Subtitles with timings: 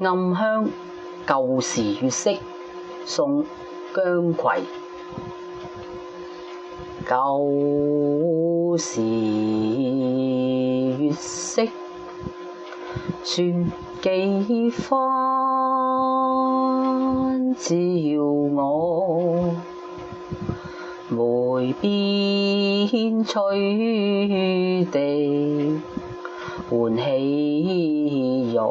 [0.00, 0.70] 暗香，
[1.26, 2.32] 旧时月色，
[3.04, 3.44] 送
[3.92, 4.62] 姜葵。
[7.10, 9.02] 旧时
[11.02, 11.66] 月色，
[13.24, 14.84] 算几番
[17.54, 17.74] 照
[18.54, 19.50] 我，
[21.10, 21.72] 梅
[23.02, 25.80] 边翠地。
[26.70, 28.62] 唤起玉人，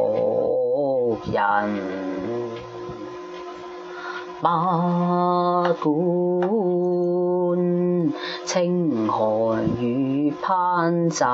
[4.40, 4.48] 不
[7.56, 7.58] 管
[8.46, 11.26] 清寒与攀摘。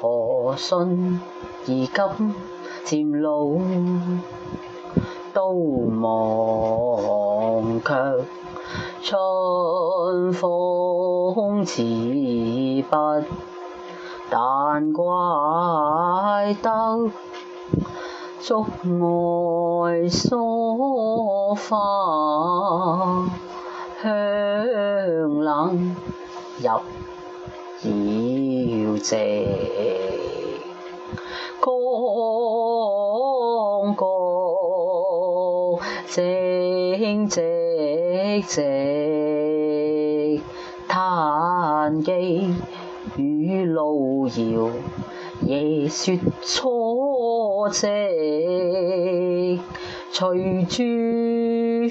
[0.00, 1.20] 何信
[1.66, 1.88] 而今
[2.84, 3.44] 渐老，
[5.32, 5.48] 都
[6.00, 7.90] 忘却
[9.02, 12.84] 春风似笔。
[14.30, 15.04] 但怪
[16.62, 17.10] 得
[18.42, 18.60] 竹
[19.00, 23.26] 外疏花，
[24.02, 24.08] 香
[25.40, 25.80] 冷
[26.58, 26.82] 入妖
[28.98, 30.58] 席，
[31.60, 31.70] 高
[33.96, 36.22] 高正
[37.30, 40.40] 寂，寂
[40.86, 42.54] 叹寂。
[43.16, 44.70] 雨露遥，
[45.46, 46.68] 夜雪初
[47.68, 49.58] 霁，随
[50.12, 51.88] 珠而泣，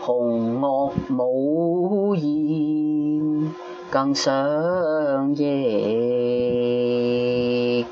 [0.00, 3.52] 红萼无言
[3.90, 7.84] 更相忆。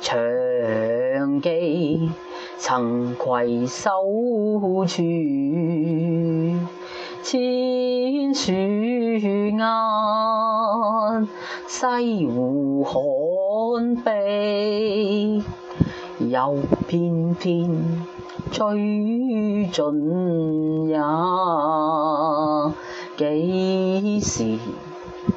[0.00, 2.10] 长记
[2.58, 3.90] 曾携手
[4.86, 5.02] 处，
[7.22, 8.83] 千树。
[9.20, 11.28] 玉鞍，
[11.68, 15.42] 西湖寒碧，
[16.30, 16.56] 又
[16.88, 18.02] 偏偏
[18.50, 20.98] 吹尽也，
[23.16, 24.58] 几时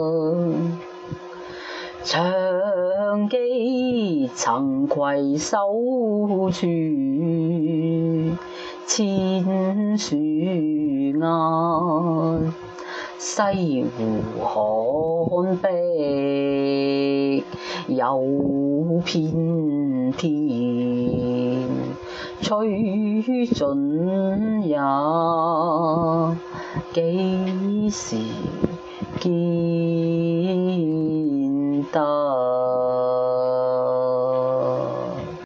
[2.05, 5.57] 长记曾携手
[6.53, 6.67] 处。
[8.91, 9.45] 千
[9.99, 10.09] 树
[11.21, 12.55] 暗，
[13.19, 13.91] 西湖
[14.43, 17.45] 寒碧，
[17.89, 18.23] 有
[19.05, 21.69] 片天。
[22.41, 23.21] 吹
[23.53, 24.81] 尽也，
[26.95, 28.17] 几时
[29.21, 29.31] 见
[31.93, 32.28] 得？